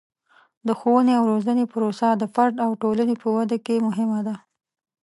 د 0.67 0.69
ښوونې 0.79 1.13
او 1.19 1.23
روزنې 1.33 1.65
پروسه 1.73 2.07
د 2.15 2.23
فرد 2.33 2.55
او 2.65 2.71
ټولنې 2.81 3.15
په 3.21 3.27
ودې 3.35 3.57
کې 3.65 3.83
مهمه 3.87 4.19
ده. 4.27 4.35